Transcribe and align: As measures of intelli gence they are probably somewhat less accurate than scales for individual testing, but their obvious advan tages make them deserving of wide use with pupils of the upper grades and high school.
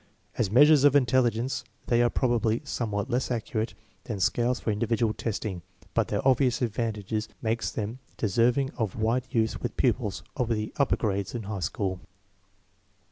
As 0.35 0.49
measures 0.49 0.83
of 0.83 0.93
intelli 0.93 1.29
gence 1.29 1.63
they 1.85 2.01
are 2.01 2.09
probably 2.09 2.61
somewhat 2.63 3.11
less 3.11 3.29
accurate 3.29 3.75
than 4.05 4.19
scales 4.19 4.59
for 4.59 4.71
individual 4.71 5.13
testing, 5.13 5.61
but 5.93 6.07
their 6.07 6.27
obvious 6.27 6.59
advan 6.59 6.95
tages 6.95 7.29
make 7.39 7.61
them 7.61 7.99
deserving 8.17 8.71
of 8.79 8.95
wide 8.95 9.27
use 9.29 9.61
with 9.61 9.77
pupils 9.77 10.23
of 10.35 10.49
the 10.49 10.73
upper 10.77 10.95
grades 10.95 11.35
and 11.35 11.45
high 11.45 11.59
school. 11.59 11.99